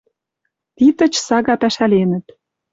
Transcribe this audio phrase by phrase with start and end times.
[0.75, 2.25] Титыч сага пӓшӓленӹт